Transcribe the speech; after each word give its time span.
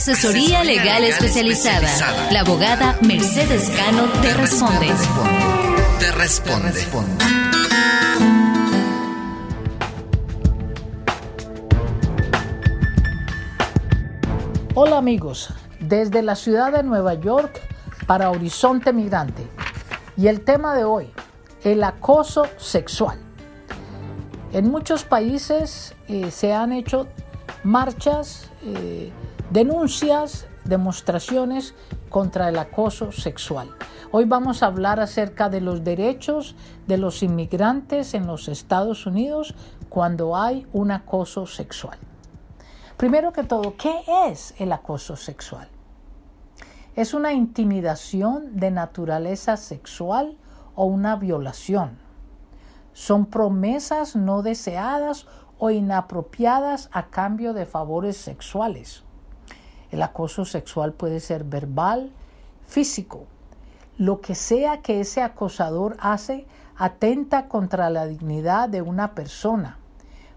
Asesoría 0.00 0.64
legal 0.64 1.04
especializada. 1.04 1.86
La 2.32 2.40
abogada 2.40 2.96
Mercedes 3.02 3.68
Cano 3.68 4.04
te 4.22 4.32
responde. 4.32 4.86
Te 5.98 6.10
responde. 6.12 6.72
Hola 14.74 14.96
amigos, 14.96 15.52
desde 15.80 16.22
la 16.22 16.34
ciudad 16.34 16.72
de 16.72 16.82
Nueva 16.82 17.12
York 17.12 17.60
para 18.06 18.30
Horizonte 18.30 18.94
Migrante. 18.94 19.46
Y 20.16 20.28
el 20.28 20.40
tema 20.40 20.74
de 20.74 20.84
hoy, 20.84 21.10
el 21.62 21.84
acoso 21.84 22.46
sexual. 22.56 23.18
En 24.54 24.70
muchos 24.70 25.04
países 25.04 25.94
eh, 26.08 26.30
se 26.30 26.54
han 26.54 26.72
hecho 26.72 27.06
marchas, 27.64 28.50
eh, 28.64 29.12
denuncias, 29.50 30.46
demostraciones 30.64 31.74
contra 32.08 32.48
el 32.48 32.58
acoso 32.58 33.10
sexual. 33.10 33.68
Hoy 34.12 34.24
vamos 34.24 34.62
a 34.62 34.66
hablar 34.66 35.00
acerca 35.00 35.48
de 35.48 35.60
los 35.60 35.82
derechos 35.82 36.54
de 36.86 36.98
los 36.98 37.22
inmigrantes 37.24 38.14
en 38.14 38.28
los 38.28 38.48
Estados 38.48 39.06
Unidos 39.06 39.54
cuando 39.88 40.36
hay 40.36 40.66
un 40.72 40.92
acoso 40.92 41.46
sexual. 41.46 41.98
Primero 42.96 43.32
que 43.32 43.42
todo, 43.42 43.76
¿qué 43.76 44.02
es 44.28 44.54
el 44.58 44.70
acoso 44.70 45.16
sexual? 45.16 45.68
Es 46.94 47.12
una 47.12 47.32
intimidación 47.32 48.56
de 48.56 48.70
naturaleza 48.70 49.56
sexual 49.56 50.36
o 50.76 50.84
una 50.84 51.16
violación. 51.16 51.98
Son 52.92 53.26
promesas 53.26 54.14
no 54.14 54.42
deseadas 54.42 55.26
o 55.58 55.70
inapropiadas 55.70 56.88
a 56.92 57.06
cambio 57.06 57.52
de 57.52 57.66
favores 57.66 58.16
sexuales. 58.16 59.04
El 59.90 60.02
acoso 60.02 60.44
sexual 60.44 60.92
puede 60.92 61.20
ser 61.20 61.44
verbal, 61.44 62.10
físico. 62.66 63.26
Lo 63.98 64.20
que 64.20 64.34
sea 64.34 64.80
que 64.82 65.00
ese 65.00 65.22
acosador 65.22 65.96
hace 66.00 66.46
atenta 66.76 67.48
contra 67.48 67.90
la 67.90 68.06
dignidad 68.06 68.68
de 68.68 68.82
una 68.82 69.14
persona 69.14 69.78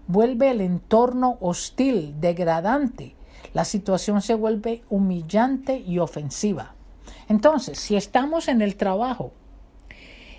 vuelve 0.06 0.50
el 0.50 0.60
entorno 0.60 1.38
hostil, 1.40 2.20
degradante. 2.20 3.14
La 3.52 3.64
situación 3.64 4.20
se 4.20 4.34
vuelve 4.34 4.82
humillante 4.90 5.78
y 5.78 5.98
ofensiva. 5.98 6.74
Entonces, 7.28 7.78
si 7.78 7.96
estamos 7.96 8.48
en 8.48 8.60
el 8.60 8.76
trabajo 8.76 9.32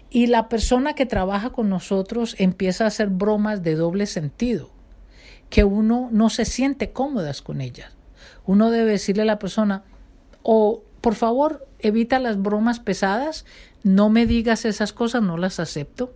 y 0.09 0.28
la 0.28 0.50
persona 0.50 0.94
que 0.94 1.06
trabaja 1.06 1.52
con 1.52 1.70
nosotros 1.70 2.36
empieza 2.38 2.84
a 2.84 2.88
hacer 2.88 3.09
bromas 3.09 3.64
de 3.64 3.76
doble 3.76 4.06
sentido, 4.06 4.70
que 5.50 5.64
uno 5.64 6.09
no 6.11 6.30
se 6.30 6.45
siente 6.45 6.92
cómodas 6.92 7.42
con 7.42 7.61
ellas, 7.61 7.95
uno 8.45 8.72
debe 8.72 8.92
decirle 8.92 9.23
a 9.23 9.26
la 9.26 9.40
persona, 9.40 9.84
o 10.44 10.84
por 11.02 11.16
favor, 11.16 11.68
evita 11.80 12.20
las 12.20 12.42
bromas 12.42 12.80
pesadas, 12.80 13.45
no 13.84 14.09
me 14.09 14.26
digas 14.26 14.66
esas 14.66 14.94
cosas, 14.94 15.22
no 15.22 15.38
las 15.38 15.59
acepto. 15.59 16.14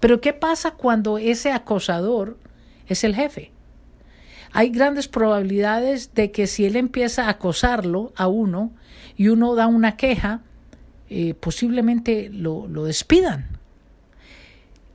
Pero 0.00 0.20
¿qué 0.20 0.32
pasa 0.32 0.72
cuando 0.72 1.18
ese 1.18 1.52
acosador 1.52 2.36
es 2.88 3.04
el 3.04 3.14
jefe. 3.14 3.52
Hay 4.52 4.70
grandes 4.70 5.08
probabilidades 5.08 6.14
de 6.14 6.32
que 6.32 6.46
si 6.46 6.64
él 6.64 6.76
empieza 6.76 7.26
a 7.26 7.30
acosarlo 7.30 8.12
a 8.16 8.28
uno 8.28 8.72
y 9.16 9.28
uno 9.28 9.54
da 9.54 9.66
una 9.66 9.96
queja, 9.96 10.40
eh, 11.10 11.34
posiblemente 11.34 12.30
lo, 12.32 12.66
lo 12.66 12.84
despidan. 12.84 13.58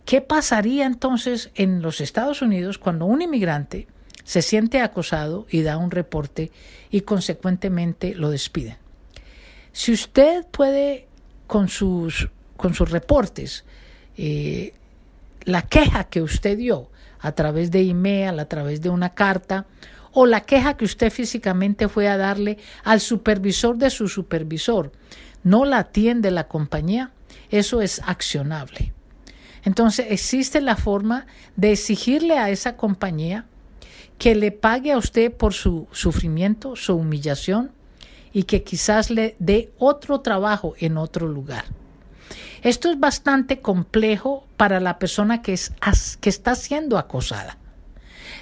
¿Qué 0.05 0.21
pasaría 0.21 0.85
entonces 0.85 1.51
en 1.55 1.81
los 1.81 2.01
Estados 2.01 2.41
Unidos 2.41 2.77
cuando 2.77 3.05
un 3.05 3.21
inmigrante 3.21 3.87
se 4.23 4.41
siente 4.41 4.81
acosado 4.81 5.45
y 5.49 5.61
da 5.61 5.77
un 5.77 5.91
reporte 5.91 6.51
y 6.89 7.01
consecuentemente 7.01 8.15
lo 8.15 8.29
despiden? 8.29 8.77
Si 9.71 9.91
usted 9.91 10.45
puede 10.47 11.07
con 11.47 11.67
sus, 11.67 12.29
con 12.57 12.73
sus 12.73 12.91
reportes, 12.91 13.65
eh, 14.17 14.73
la 15.45 15.63
queja 15.63 16.05
que 16.05 16.21
usted 16.21 16.57
dio, 16.57 16.89
a 17.19 17.31
través 17.31 17.71
de 17.71 17.81
email, 17.81 18.39
a 18.39 18.45
través 18.45 18.81
de 18.81 18.89
una 18.89 19.13
carta, 19.13 19.65
o 20.11 20.25
la 20.25 20.41
queja 20.41 20.77
que 20.77 20.85
usted 20.85 21.11
físicamente 21.11 21.87
fue 21.87 22.07
a 22.07 22.17
darle 22.17 22.57
al 22.83 22.99
supervisor 22.99 23.77
de 23.77 23.89
su 23.89 24.07
supervisor, 24.07 24.91
no 25.43 25.65
la 25.65 25.79
atiende 25.79 26.31
la 26.31 26.47
compañía, 26.47 27.11
eso 27.49 27.81
es 27.81 28.01
accionable. 28.05 28.93
Entonces 29.63 30.07
existe 30.09 30.61
la 30.61 30.75
forma 30.75 31.25
de 31.55 31.71
exigirle 31.71 32.37
a 32.37 32.49
esa 32.49 32.75
compañía 32.75 33.45
que 34.17 34.35
le 34.35 34.51
pague 34.51 34.91
a 34.91 34.97
usted 34.97 35.31
por 35.31 35.53
su 35.53 35.87
sufrimiento, 35.91 36.75
su 36.75 36.95
humillación 36.95 37.71
y 38.31 38.43
que 38.43 38.63
quizás 38.63 39.09
le 39.09 39.35
dé 39.39 39.71
otro 39.77 40.21
trabajo 40.21 40.73
en 40.79 40.97
otro 40.97 41.27
lugar. 41.27 41.65
Esto 42.63 42.89
es 42.89 42.99
bastante 42.99 43.59
complejo 43.59 44.47
para 44.57 44.79
la 44.79 44.97
persona 44.97 45.41
que, 45.41 45.53
es, 45.53 45.73
que 46.21 46.29
está 46.29 46.55
siendo 46.55 46.97
acosada. 46.97 47.57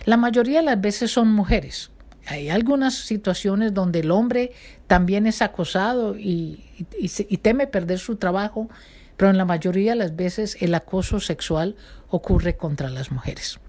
La 0.06 0.18
mayoría 0.18 0.60
de 0.60 0.66
las 0.66 0.80
veces 0.80 1.12
son 1.12 1.32
mujeres. 1.32 1.92
Hay 2.28 2.50
algunas 2.50 2.94
situaciones 2.94 3.74
donde 3.74 4.00
el 4.00 4.12
hombre 4.12 4.54
también 4.88 5.26
es 5.26 5.42
acosado 5.42 6.18
y, 6.18 6.64
y 7.00 7.38
teme 7.38 7.66
perder 7.66 7.98
su 7.98 8.16
trabajo, 8.16 8.70
pero 9.18 9.32
en 9.32 9.38
la 9.38 9.46
mayoría 9.46 9.92
de 9.92 9.98
las 9.98 10.16
veces 10.16 10.56
el 10.62 10.76
acoso 10.76 11.20
sexual 11.20 11.76
ocurre 12.10 12.56
contra 12.56 12.90
las 12.90 13.12
mujeres. 13.12 13.60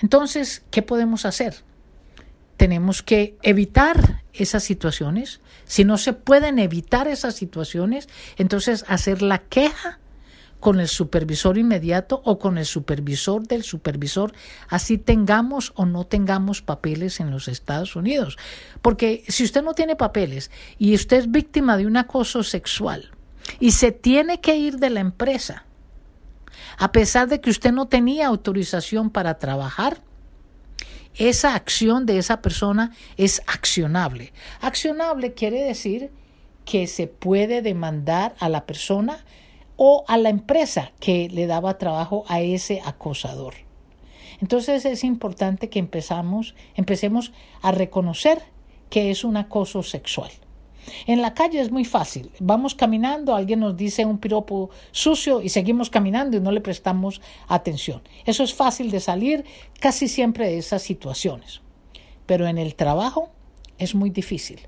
Entonces, 0.00 0.62
¿qué 0.70 0.82
podemos 0.82 1.24
hacer? 1.24 1.64
Tenemos 2.56 3.02
que 3.02 3.36
evitar 3.42 4.22
esas 4.32 4.62
situaciones. 4.62 5.40
Si 5.64 5.84
no 5.84 5.98
se 5.98 6.12
pueden 6.12 6.58
evitar 6.58 7.08
esas 7.08 7.34
situaciones, 7.34 8.08
entonces 8.36 8.84
hacer 8.88 9.22
la 9.22 9.38
queja 9.38 9.98
con 10.64 10.80
el 10.80 10.88
supervisor 10.88 11.58
inmediato 11.58 12.22
o 12.24 12.38
con 12.38 12.56
el 12.56 12.64
supervisor 12.64 13.46
del 13.46 13.64
supervisor, 13.64 14.32
así 14.70 14.96
tengamos 14.96 15.74
o 15.76 15.84
no 15.84 16.06
tengamos 16.06 16.62
papeles 16.62 17.20
en 17.20 17.30
los 17.30 17.48
Estados 17.48 17.96
Unidos. 17.96 18.38
Porque 18.80 19.24
si 19.28 19.44
usted 19.44 19.62
no 19.62 19.74
tiene 19.74 19.94
papeles 19.94 20.50
y 20.78 20.94
usted 20.94 21.18
es 21.18 21.30
víctima 21.30 21.76
de 21.76 21.86
un 21.86 21.98
acoso 21.98 22.42
sexual 22.42 23.10
y 23.60 23.72
se 23.72 23.92
tiene 23.92 24.40
que 24.40 24.56
ir 24.56 24.78
de 24.78 24.88
la 24.88 25.00
empresa, 25.00 25.66
a 26.78 26.92
pesar 26.92 27.28
de 27.28 27.40
que 27.40 27.50
usted 27.50 27.72
no 27.72 27.86
tenía 27.86 28.26
autorización 28.26 29.10
para 29.10 29.38
trabajar, 29.38 30.00
esa 31.16 31.54
acción 31.54 32.06
de 32.06 32.18
esa 32.18 32.42
persona 32.42 32.92
es 33.16 33.42
accionable. 33.46 34.32
Accionable 34.60 35.34
quiere 35.34 35.62
decir 35.62 36.10
que 36.64 36.86
se 36.86 37.06
puede 37.06 37.62
demandar 37.62 38.34
a 38.40 38.48
la 38.48 38.66
persona 38.66 39.24
o 39.76 40.04
a 40.08 40.16
la 40.18 40.28
empresa 40.30 40.92
que 41.00 41.28
le 41.28 41.46
daba 41.46 41.78
trabajo 41.78 42.24
a 42.28 42.40
ese 42.40 42.80
acosador. 42.84 43.54
Entonces 44.40 44.84
es 44.84 45.04
importante 45.04 45.68
que 45.68 45.78
empezamos, 45.78 46.54
empecemos 46.74 47.32
a 47.62 47.70
reconocer 47.70 48.42
que 48.90 49.10
es 49.10 49.24
un 49.24 49.36
acoso 49.36 49.82
sexual. 49.82 50.30
En 51.06 51.22
la 51.22 51.34
calle 51.34 51.60
es 51.60 51.70
muy 51.70 51.84
fácil. 51.84 52.30
Vamos 52.40 52.74
caminando, 52.74 53.34
alguien 53.34 53.60
nos 53.60 53.76
dice 53.76 54.04
un 54.04 54.18
piropo 54.18 54.70
sucio 54.90 55.40
y 55.40 55.48
seguimos 55.48 55.90
caminando 55.90 56.36
y 56.36 56.40
no 56.40 56.52
le 56.52 56.60
prestamos 56.60 57.20
atención. 57.48 58.02
Eso 58.24 58.42
es 58.44 58.54
fácil 58.54 58.90
de 58.90 59.00
salir 59.00 59.44
casi 59.80 60.08
siempre 60.08 60.46
de 60.46 60.58
esas 60.58 60.82
situaciones. 60.82 61.60
Pero 62.26 62.46
en 62.46 62.58
el 62.58 62.74
trabajo 62.74 63.30
es 63.78 63.94
muy 63.94 64.10
difícil 64.10 64.60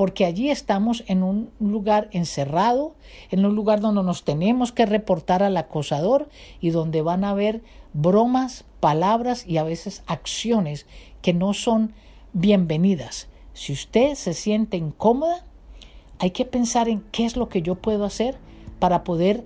porque 0.00 0.24
allí 0.24 0.48
estamos 0.48 1.04
en 1.08 1.22
un 1.22 1.50
lugar 1.60 2.08
encerrado, 2.12 2.94
en 3.30 3.44
un 3.44 3.54
lugar 3.54 3.82
donde 3.82 4.02
nos 4.02 4.24
tenemos 4.24 4.72
que 4.72 4.86
reportar 4.86 5.42
al 5.42 5.58
acosador 5.58 6.30
y 6.58 6.70
donde 6.70 7.02
van 7.02 7.22
a 7.22 7.32
haber 7.32 7.60
bromas, 7.92 8.64
palabras 8.80 9.46
y 9.46 9.58
a 9.58 9.62
veces 9.62 10.02
acciones 10.06 10.86
que 11.20 11.34
no 11.34 11.52
son 11.52 11.92
bienvenidas. 12.32 13.28
Si 13.52 13.74
usted 13.74 14.14
se 14.14 14.32
siente 14.32 14.78
incómoda, 14.78 15.44
hay 16.20 16.30
que 16.30 16.44
pensar 16.44 16.88
en 16.88 17.02
qué 17.10 17.24
es 17.24 17.36
lo 17.36 17.48
que 17.48 17.62
yo 17.62 17.74
puedo 17.76 18.04
hacer 18.04 18.36
para 18.78 19.04
poder 19.04 19.42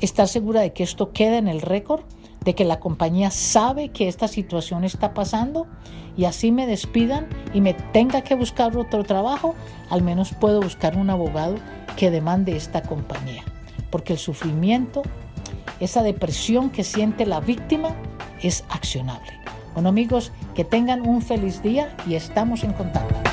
estar 0.00 0.26
segura 0.26 0.62
de 0.62 0.72
que 0.72 0.82
esto 0.82 1.12
quede 1.12 1.36
en 1.36 1.46
el 1.46 1.60
récord, 1.60 2.00
de 2.42 2.54
que 2.54 2.64
la 2.64 2.80
compañía 2.80 3.30
sabe 3.30 3.90
que 3.90 4.08
esta 4.08 4.26
situación 4.26 4.84
está 4.84 5.12
pasando 5.12 5.66
y 6.16 6.24
así 6.24 6.52
me 6.52 6.66
despidan 6.66 7.28
y 7.52 7.60
me 7.60 7.74
tenga 7.74 8.22
que 8.22 8.34
buscar 8.34 8.76
otro 8.78 9.04
trabajo, 9.04 9.54
al 9.90 10.02
menos 10.02 10.32
puedo 10.32 10.60
buscar 10.62 10.96
un 10.96 11.10
abogado 11.10 11.56
que 11.96 12.10
demande 12.10 12.56
esta 12.56 12.82
compañía. 12.82 13.44
Porque 13.90 14.14
el 14.14 14.18
sufrimiento, 14.18 15.02
esa 15.80 16.02
depresión 16.02 16.70
que 16.70 16.82
siente 16.82 17.26
la 17.26 17.40
víctima 17.40 17.90
es 18.40 18.64
accionable. 18.70 19.32
Bueno 19.74 19.90
amigos, 19.90 20.32
que 20.54 20.64
tengan 20.64 21.06
un 21.06 21.20
feliz 21.20 21.62
día 21.62 21.94
y 22.06 22.14
estamos 22.14 22.64
en 22.64 22.72
contacto. 22.72 23.25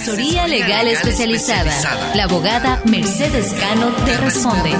Asesoría 0.00 0.46
legal 0.46 0.88
especializada. 0.88 2.14
La 2.14 2.24
abogada 2.24 2.80
Mercedes 2.86 3.52
Cano 3.52 3.92
te 4.06 4.16
responde. 4.16 4.70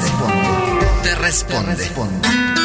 Te 1.03 1.15
responde. 1.15 2.60